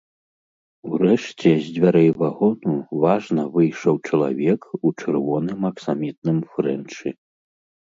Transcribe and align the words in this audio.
Урэшце 0.91 1.49
з 1.65 1.73
дзвярэй 1.75 2.09
вагону 2.21 2.73
важна 3.03 3.43
выйшаў 3.59 3.95
чалавек 4.07 4.61
у 4.85 4.95
чырвоным 4.99 5.59
аксамітным 5.73 6.37
фрэнчы. 6.57 7.07